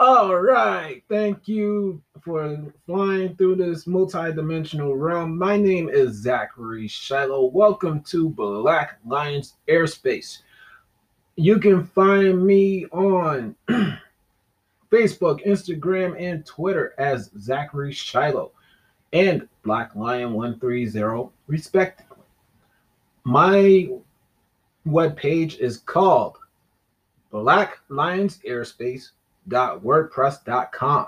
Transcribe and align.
All 0.00 0.34
right. 0.34 1.02
Thank 1.08 1.46
you 1.46 2.02
for 2.22 2.72
flying 2.86 3.36
through 3.36 3.56
this 3.56 3.86
multi-dimensional 3.86 4.96
realm. 4.96 5.38
My 5.38 5.56
name 5.56 5.88
is 5.88 6.14
Zachary 6.14 6.88
Shiloh. 6.88 7.46
Welcome 7.46 8.00
to 8.04 8.30
Black 8.30 8.98
Lions 9.06 9.54
Airspace. 9.68 10.38
You 11.36 11.58
can 11.60 11.84
find 11.84 12.44
me 12.44 12.86
on 12.86 13.54
Facebook, 14.90 15.46
Instagram, 15.46 16.20
and 16.20 16.44
Twitter 16.44 16.94
as 16.98 17.30
Zachary 17.38 17.92
Shiloh 17.92 18.50
and 19.12 19.48
Black 19.62 19.94
Lion 19.94 20.32
130, 20.32 21.30
respectively. 21.46 22.26
My 23.24 23.88
webpage 24.86 25.58
is 25.60 25.78
called 25.78 26.38
Black 27.30 27.78
Lions 27.88 28.40
Airspace 28.46 29.10
www.wordpress.com. 29.48 31.06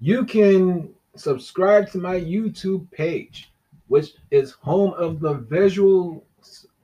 You 0.00 0.24
can 0.24 0.94
subscribe 1.16 1.90
to 1.90 1.98
my 1.98 2.20
YouTube 2.20 2.90
page, 2.90 3.50
which 3.88 4.14
is 4.30 4.52
home 4.52 4.94
of 4.94 5.20
the 5.20 5.34
visual 5.34 6.24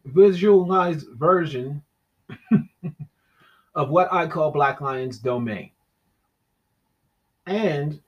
visualized 0.07 1.07
version 1.15 1.83
of 3.75 3.89
what 3.91 4.13
I 4.13 4.27
call 4.27 4.51
Black 4.51 4.81
Lions 4.81 5.19
domain. 5.19 5.71
And 7.47 8.01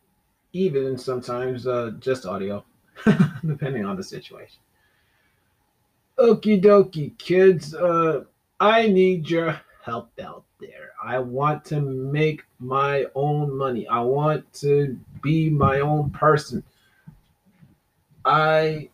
even 0.52 0.98
sometimes 0.98 1.66
uh, 1.66 1.92
just 2.00 2.26
audio, 2.26 2.64
depending 3.46 3.84
on 3.84 3.96
the 3.96 4.02
situation. 4.02 4.58
Okie 6.18 6.62
dokie, 6.62 7.16
kids. 7.18 7.74
Uh, 7.74 8.24
I 8.58 8.88
need 8.88 9.28
your 9.28 9.60
help 9.82 10.10
out 10.20 10.45
there. 10.60 10.92
I 11.02 11.18
want 11.18 11.64
to 11.66 11.80
make 11.80 12.44
my 12.58 13.06
own 13.14 13.56
money. 13.56 13.86
I 13.88 14.00
want 14.00 14.50
to 14.54 14.98
be 15.22 15.50
my 15.50 15.80
own 15.80 16.10
person. 16.10 16.62
I 18.24 18.88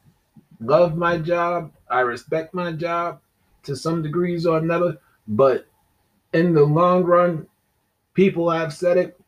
love 0.61 0.97
my 0.97 1.19
job. 1.19 1.73
I 1.91 2.01
respect 2.01 2.55
my 2.55 2.73
job 2.73 3.21
to 3.65 3.77
some 3.77 4.03
degrees 4.03 4.47
or 4.47 4.59
another, 4.59 4.99
but 5.29 5.67
in 6.33 6.55
the 6.55 6.65
long 6.65 7.05
run, 7.05 7.47
people 8.15 8.51
have 8.51 8.73
said 8.73 8.97
it. 8.97 9.21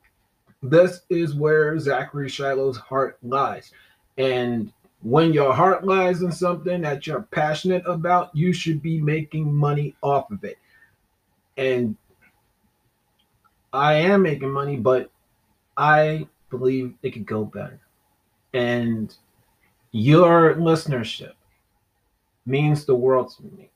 This 0.63 1.03
is 1.11 1.35
where 1.35 1.79
Zachary 1.79 2.29
Shiloh's 2.29 2.79
heart 2.79 3.19
lies. 3.23 3.71
And 4.17 4.73
when 5.03 5.33
your 5.33 5.53
heart 5.53 5.85
lies 5.85 6.23
in 6.23 6.33
something 6.33 6.81
that 6.81 7.07
you're 7.07 7.23
passionate 7.23 7.83
about, 7.87 8.35
you 8.35 8.53
should 8.53 8.81
be 8.81 9.01
making 9.01 9.53
money 9.53 9.95
off 10.03 10.31
of 10.31 10.43
it. 10.45 10.59
And 11.57 11.97
I 13.75 13.95
am 13.95 14.23
making 14.23 14.53
money, 14.53 14.77
but 14.77 15.11
I 15.77 16.29
believe 16.49 16.95
it 17.03 17.11
could 17.11 17.27
go 17.27 17.45
better. 17.45 17.81
And 18.53 19.13
your 19.91 20.55
listenership 20.55 21.33
means 22.47 22.85
the 22.85 22.95
world 22.95 23.35
to 23.37 23.43
me. 23.43 23.71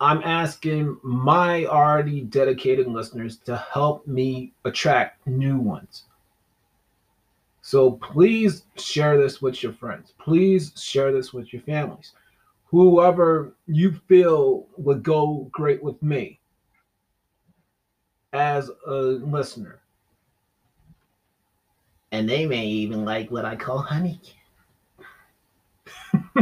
I'm 0.00 0.22
asking 0.24 0.96
my 1.02 1.66
already 1.66 2.22
dedicated 2.22 2.86
listeners 2.88 3.36
to 3.44 3.58
help 3.58 4.06
me 4.06 4.54
attract 4.64 5.26
new 5.26 5.58
ones. 5.58 6.04
So 7.60 7.92
please 7.92 8.64
share 8.78 9.18
this 9.18 9.42
with 9.42 9.62
your 9.62 9.74
friends. 9.74 10.14
Please 10.18 10.72
share 10.82 11.12
this 11.12 11.34
with 11.34 11.52
your 11.52 11.62
families. 11.62 12.12
Whoever 12.70 13.52
you 13.66 13.92
feel 14.08 14.66
would 14.78 15.02
go 15.02 15.46
great 15.52 15.82
with 15.82 16.02
me 16.02 16.40
as 18.32 18.70
a 18.86 18.92
listener. 18.92 19.80
And 22.10 22.28
they 22.28 22.46
may 22.46 22.66
even 22.66 23.04
like 23.04 23.30
what 23.30 23.44
I 23.44 23.56
call 23.56 23.78
honey. 23.78 24.20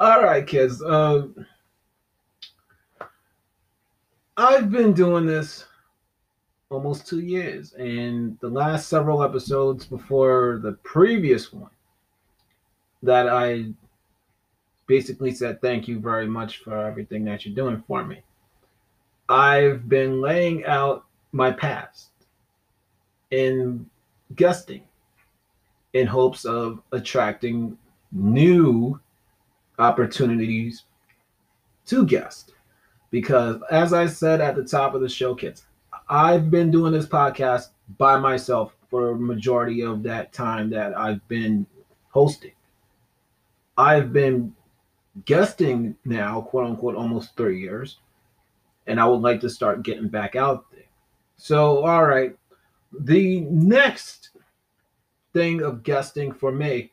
All 0.00 0.22
right, 0.22 0.46
kids. 0.46 0.82
Uh, 0.82 1.28
I've 4.36 4.70
been 4.70 4.92
doing 4.92 5.26
this 5.26 5.66
almost 6.70 7.06
two 7.06 7.20
years, 7.20 7.74
and 7.74 8.38
the 8.40 8.48
last 8.48 8.88
several 8.88 9.22
episodes 9.22 9.84
before 9.84 10.58
the 10.62 10.72
previous 10.82 11.52
one 11.52 11.70
that 13.02 13.28
I 13.28 13.66
basically 14.86 15.32
said 15.32 15.60
thank 15.60 15.86
you 15.86 16.00
very 16.00 16.26
much 16.26 16.58
for 16.58 16.76
everything 16.76 17.24
that 17.26 17.44
you're 17.44 17.54
doing 17.54 17.82
for 17.86 18.04
me. 18.04 18.22
I've 19.28 19.88
been 19.88 20.20
laying 20.20 20.64
out 20.64 21.04
my 21.32 21.50
past 21.50 22.10
in 23.30 23.88
guesting 24.34 24.82
in 25.92 26.06
hopes 26.06 26.44
of 26.44 26.82
attracting 26.92 27.76
new 28.10 28.98
opportunities 29.78 30.84
to 31.86 32.06
guest. 32.06 32.52
Because 33.10 33.60
as 33.70 33.92
I 33.92 34.06
said 34.06 34.40
at 34.40 34.56
the 34.56 34.64
top 34.64 34.94
of 34.94 35.00
the 35.00 35.08
show, 35.08 35.34
kids, 35.34 35.66
I've 36.08 36.50
been 36.50 36.70
doing 36.70 36.92
this 36.92 37.06
podcast 37.06 37.68
by 37.98 38.18
myself 38.18 38.74
for 38.90 39.10
a 39.10 39.16
majority 39.16 39.82
of 39.82 40.02
that 40.02 40.32
time 40.32 40.70
that 40.70 40.96
I've 40.96 41.26
been 41.28 41.66
hosting. 42.10 42.52
I've 43.76 44.12
been 44.12 44.54
guesting 45.24 45.96
now, 46.04 46.42
quote 46.42 46.66
unquote, 46.66 46.96
almost 46.96 47.36
three 47.36 47.60
years 47.60 47.98
and 48.86 49.00
I 49.00 49.06
would 49.06 49.20
like 49.20 49.40
to 49.40 49.50
start 49.50 49.82
getting 49.82 50.08
back 50.08 50.36
out 50.36 50.70
there. 50.70 50.84
So, 51.36 51.84
all 51.84 52.06
right, 52.06 52.36
the 53.00 53.40
next 53.42 54.30
thing 55.32 55.62
of 55.62 55.82
guesting 55.82 56.32
for 56.32 56.52
me, 56.52 56.92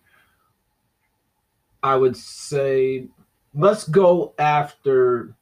I 1.83 1.95
would 1.95 2.15
say, 2.17 3.07
let's 3.53 3.87
go 3.87 4.33
after 4.37 5.35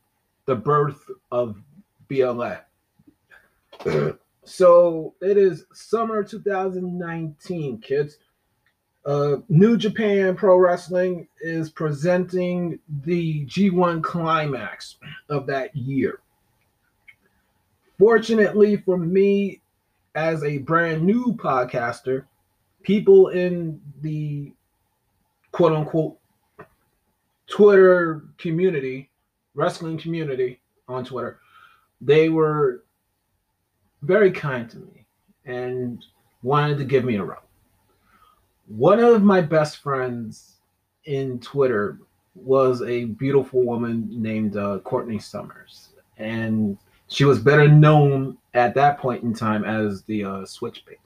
the 0.45 0.55
birth 0.55 1.09
of 1.31 1.61
BLA. 2.07 2.61
so 4.43 5.13
it 5.21 5.37
is 5.37 5.65
summer 5.73 6.23
2019, 6.23 7.79
kids. 7.79 8.17
Uh, 9.05 9.37
New 9.47 9.77
Japan 9.77 10.35
Pro 10.35 10.57
Wrestling 10.57 11.27
is 11.39 11.69
presenting 11.69 12.77
the 13.05 13.45
G1 13.45 14.03
climax 14.03 14.97
of 15.29 15.47
that 15.47 15.73
year. 15.75 16.19
Fortunately 17.97 18.77
for 18.77 18.97
me, 18.97 19.61
as 20.15 20.43
a 20.43 20.59
brand 20.59 21.03
new 21.03 21.33
podcaster, 21.33 22.25
people 22.83 23.29
in 23.29 23.79
the 24.01 24.51
quote 25.51 25.73
unquote 25.73 26.17
Twitter 27.47 28.23
community, 28.37 29.09
wrestling 29.53 29.97
community 29.97 30.59
on 30.87 31.05
Twitter, 31.05 31.39
they 32.01 32.29
were 32.29 32.83
very 34.01 34.31
kind 34.31 34.69
to 34.69 34.77
me 34.77 35.05
and 35.45 36.03
wanted 36.43 36.77
to 36.77 36.85
give 36.85 37.03
me 37.03 37.15
a 37.15 37.23
rub. 37.23 37.43
One 38.67 38.99
of 38.99 39.23
my 39.23 39.41
best 39.41 39.77
friends 39.77 40.57
in 41.05 41.39
Twitter 41.39 41.99
was 42.35 42.81
a 42.81 43.05
beautiful 43.05 43.63
woman 43.63 44.09
named 44.11 44.57
uh, 44.57 44.79
Courtney 44.79 45.19
Summers. 45.19 45.89
And 46.17 46.77
she 47.07 47.23
was 47.23 47.39
better 47.39 47.67
known 47.67 48.37
at 48.53 48.75
that 48.75 48.97
point 48.97 49.23
in 49.23 49.33
time 49.33 49.63
as 49.63 50.03
the 50.03 50.23
uh, 50.23 50.45
Switch 50.45 50.83
Babe. 50.85 50.97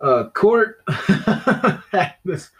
Uh, 0.00 0.28
Court 0.30 0.80
had 0.88 2.14
this 2.24 2.50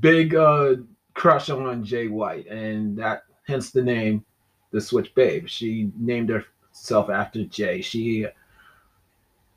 big 0.00 0.34
uh, 0.34 0.76
crush 1.14 1.50
on 1.50 1.84
Jay 1.84 2.08
White, 2.08 2.46
and 2.46 2.96
that 2.96 3.24
hence 3.46 3.70
the 3.70 3.82
name, 3.82 4.24
the 4.70 4.80
Switch 4.80 5.14
Babe. 5.14 5.46
She 5.46 5.90
named 5.98 6.30
herself 6.30 7.10
after 7.10 7.44
Jay. 7.44 7.82
She 7.82 8.26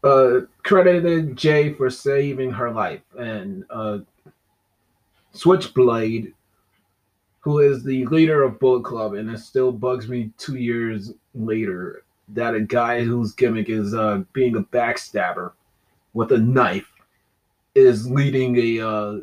uh, 0.03 0.39
credited 0.63 1.37
Jay 1.37 1.73
for 1.73 1.89
saving 1.89 2.51
her 2.51 2.71
life, 2.71 3.03
and 3.17 3.63
uh, 3.69 3.99
Switchblade 5.31 6.33
who 7.43 7.59
is 7.59 7.83
the 7.83 8.05
leader 8.05 8.41
of 8.41 8.57
Bullet 8.57 8.85
Club, 8.85 9.15
and 9.15 9.29
it 9.29 9.37
still 9.37 9.73
bugs 9.73 10.07
me 10.07 10.31
two 10.37 10.55
years 10.55 11.11
later 11.33 12.03
that 12.29 12.55
a 12.55 12.61
guy 12.61 13.03
whose 13.03 13.33
gimmick 13.33 13.69
is 13.69 13.93
uh, 13.93 14.23
being 14.33 14.55
a 14.55 14.61
backstabber 14.61 15.51
with 16.13 16.31
a 16.31 16.37
knife 16.37 16.89
is 17.75 18.09
leading 18.09 18.55
a 18.57 18.87
uh, 18.87 19.17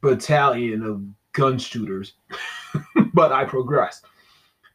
battalion 0.00 0.82
of 0.82 1.02
gun 1.32 1.58
shooters. 1.58 2.14
but 3.14 3.32
I 3.32 3.44
progressed. 3.44 4.04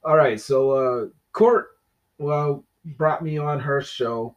All 0.03 0.17
right, 0.17 0.39
so 0.39 0.71
uh, 0.71 1.07
Court, 1.31 1.77
well, 2.17 2.63
brought 2.97 3.23
me 3.23 3.37
on 3.37 3.59
her 3.59 3.81
show 3.81 4.35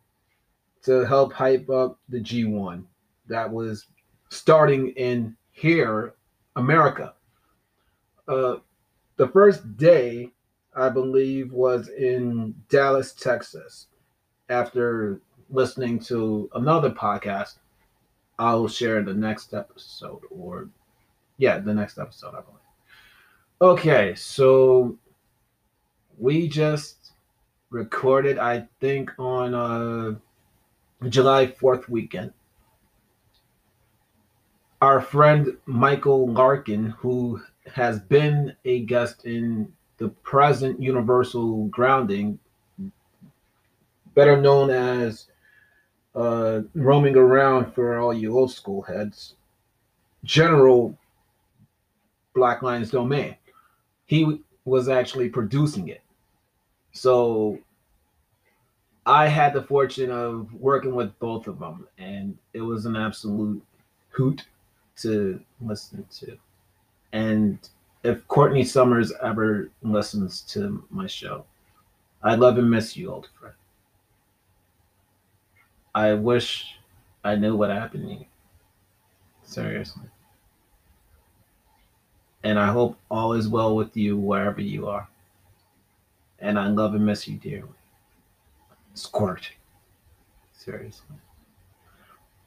to 0.84 1.04
help 1.04 1.32
hype 1.32 1.68
up 1.68 1.98
the 2.08 2.20
G1 2.20 2.84
that 3.26 3.50
was 3.50 3.86
starting 4.30 4.90
in 4.90 5.36
here, 5.52 6.14
America 6.54 7.14
uh, 8.28 8.56
the 9.16 9.28
first 9.28 9.76
day, 9.76 10.32
I 10.76 10.90
believe, 10.90 11.52
was 11.52 11.88
in 11.88 12.54
Dallas, 12.68 13.12
Texas. 13.12 13.88
after 14.48 15.20
listening 15.50 15.98
to 15.98 16.48
another 16.54 16.90
podcast, 16.90 17.54
I'll 18.38 18.68
share 18.68 19.02
the 19.02 19.14
next 19.14 19.54
episode 19.54 20.20
or 20.30 20.68
yeah, 21.38 21.58
the 21.58 21.74
next 21.74 21.98
episode, 21.98 22.34
I 22.34 22.40
believe. 22.40 22.60
Okay, 23.60 24.14
so 24.14 24.98
we 26.18 26.48
just 26.48 27.12
recorded, 27.70 28.38
I 28.38 28.68
think, 28.80 29.10
on 29.18 29.54
uh, 29.54 30.14
July 31.08 31.46
4th 31.46 31.88
weekend. 31.88 32.32
Our 34.82 35.00
friend 35.00 35.56
Michael 35.64 36.30
Larkin, 36.30 36.90
who 36.98 37.40
has 37.74 37.98
been 37.98 38.54
a 38.64 38.80
guest 38.80 39.24
in 39.24 39.72
the 39.98 40.08
present 40.08 40.80
Universal 40.80 41.66
Grounding, 41.68 42.38
better 44.14 44.40
known 44.40 44.70
as 44.70 45.26
uh, 46.14 46.62
roaming 46.74 47.16
around 47.16 47.72
for 47.74 47.98
all 47.98 48.12
you 48.12 48.36
old 48.36 48.52
school 48.52 48.82
heads, 48.82 49.34
General 50.24 50.96
Black 52.34 52.62
Lions 52.62 52.90
Domain. 52.90 53.36
He 54.06 54.40
was 54.64 54.88
actually 54.88 55.28
producing 55.28 55.88
it. 55.88 56.02
So 56.92 57.58
I 59.04 59.28
had 59.28 59.52
the 59.52 59.62
fortune 59.62 60.10
of 60.10 60.52
working 60.54 60.94
with 60.94 61.16
both 61.18 61.46
of 61.46 61.58
them, 61.58 61.86
and 61.98 62.36
it 62.52 62.60
was 62.60 62.86
an 62.86 62.96
absolute 62.96 63.62
hoot 64.10 64.44
to 64.96 65.40
listen 65.60 66.06
to. 66.18 66.36
And 67.12 67.58
if 68.06 68.26
Courtney 68.28 68.62
Summers 68.62 69.12
ever 69.20 69.68
listens 69.82 70.42
to 70.42 70.84
my 70.90 71.08
show, 71.08 71.44
I 72.22 72.36
love 72.36 72.56
and 72.56 72.70
miss 72.70 72.96
you, 72.96 73.10
old 73.10 73.28
friend. 73.38 73.54
I 75.92 76.14
wish 76.14 76.78
I 77.24 77.34
knew 77.34 77.56
what 77.56 77.70
happened 77.70 78.08
to 78.08 78.14
you. 78.14 78.26
Seriously. 79.42 80.04
And 82.44 82.60
I 82.60 82.66
hope 82.66 82.96
all 83.10 83.32
is 83.32 83.48
well 83.48 83.74
with 83.74 83.96
you 83.96 84.16
wherever 84.16 84.60
you 84.60 84.86
are. 84.86 85.08
And 86.38 86.58
I 86.58 86.68
love 86.68 86.94
and 86.94 87.04
miss 87.04 87.26
you 87.26 87.38
dearly. 87.38 87.68
Squirt. 88.94 89.50
Seriously. 90.52 91.16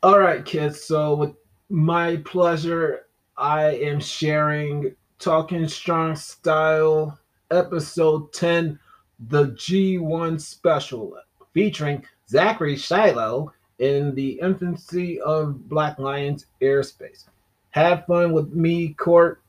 All 0.04 0.20
right, 0.20 0.46
kids. 0.46 0.82
So, 0.82 1.16
with 1.16 1.36
my 1.70 2.18
pleasure, 2.18 3.08
I 3.36 3.72
am 3.72 4.00
sharing 4.00 4.96
Talking 5.20 5.68
Strong 5.68 6.16
Style 6.16 7.20
episode 7.52 8.32
10, 8.32 8.80
the 9.28 9.48
G1 9.48 10.40
special, 10.40 11.18
featuring 11.54 12.06
Zachary 12.30 12.78
Shiloh 12.78 13.52
in 13.80 14.16
the 14.16 14.40
infancy 14.42 15.20
of 15.20 15.68
Black 15.68 16.00
Lions 16.00 16.46
airspace. 16.62 17.26
Have 17.72 18.06
fun 18.06 18.32
with 18.32 18.54
me, 18.54 18.94
Court, 18.94 19.42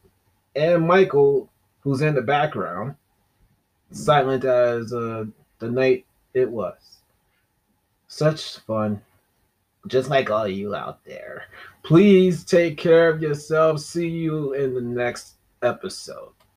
and 0.56 0.88
Michael, 0.88 1.48
who's 1.82 2.02
in 2.02 2.16
the 2.16 2.22
background, 2.22 2.96
silent 3.92 4.44
as 4.44 4.92
uh, 4.92 5.24
the 5.60 5.70
night 5.70 6.04
it 6.34 6.50
was. 6.50 6.98
Such 8.08 8.58
fun, 8.58 9.00
just 9.86 10.10
like 10.10 10.30
all 10.30 10.48
you 10.48 10.74
out 10.74 11.04
there. 11.04 11.44
Please 11.84 12.44
take 12.44 12.76
care 12.76 13.08
of 13.08 13.22
yourselves. 13.22 13.86
See 13.86 14.08
you 14.08 14.54
in 14.54 14.74
the 14.74 14.80
next 14.80 15.34
episode. 15.62 16.32